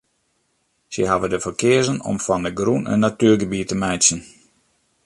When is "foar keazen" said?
1.43-2.03